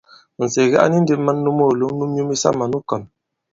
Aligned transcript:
Nsège 0.43 0.77
a 0.83 0.85
ni 0.91 0.97
ndī 1.03 1.15
man 1.25 1.37
nu 1.43 1.49
moòlom 1.57 1.93
nu 1.97 2.05
myu 2.11 2.23
misamà 2.29 2.65
nu 2.71 2.77
kɔ̀n. 2.89 3.03